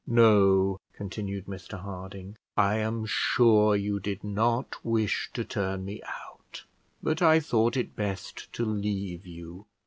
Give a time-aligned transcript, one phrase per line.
[0.07, 6.63] "No," continued Mr Harding; "I am sure you did not wish to turn me out;
[7.03, 9.67] but I thought it best to leave you.